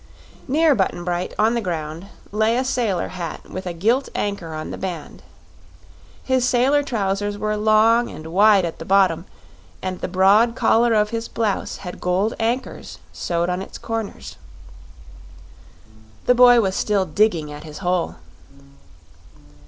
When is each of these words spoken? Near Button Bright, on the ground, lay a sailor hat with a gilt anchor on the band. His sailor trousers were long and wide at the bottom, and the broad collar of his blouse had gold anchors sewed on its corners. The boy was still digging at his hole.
Near 0.47 0.73
Button 0.73 1.03
Bright, 1.03 1.35
on 1.37 1.53
the 1.53 1.61
ground, 1.61 2.07
lay 2.31 2.57
a 2.57 2.65
sailor 2.65 3.09
hat 3.09 3.47
with 3.51 3.67
a 3.67 3.73
gilt 3.73 4.09
anchor 4.15 4.55
on 4.55 4.71
the 4.71 4.77
band. 4.79 5.21
His 6.23 6.43
sailor 6.43 6.81
trousers 6.81 7.37
were 7.37 7.55
long 7.55 8.09
and 8.09 8.33
wide 8.33 8.65
at 8.65 8.79
the 8.79 8.83
bottom, 8.85 9.25
and 9.79 10.01
the 10.01 10.07
broad 10.07 10.55
collar 10.55 10.95
of 10.95 11.11
his 11.11 11.27
blouse 11.27 11.77
had 11.85 12.01
gold 12.01 12.33
anchors 12.39 12.97
sewed 13.13 13.47
on 13.51 13.61
its 13.61 13.77
corners. 13.77 14.37
The 16.25 16.33
boy 16.33 16.61
was 16.61 16.75
still 16.75 17.05
digging 17.05 17.51
at 17.51 17.63
his 17.63 17.77
hole. 17.77 18.15